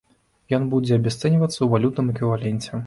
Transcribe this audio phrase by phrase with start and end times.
[0.57, 2.71] Ён будзе абясцэньвацца ў валютным эквіваленце.